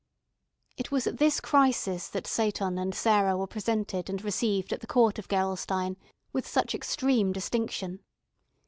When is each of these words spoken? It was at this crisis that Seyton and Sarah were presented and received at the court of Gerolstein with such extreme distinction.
It 0.77 0.89
was 0.89 1.05
at 1.05 1.19
this 1.19 1.39
crisis 1.39 2.09
that 2.09 2.25
Seyton 2.25 2.79
and 2.79 2.95
Sarah 2.95 3.37
were 3.37 3.45
presented 3.45 4.09
and 4.09 4.19
received 4.23 4.73
at 4.73 4.79
the 4.81 4.87
court 4.87 5.19
of 5.19 5.27
Gerolstein 5.27 5.95
with 6.33 6.47
such 6.47 6.73
extreme 6.73 7.31
distinction. 7.31 7.99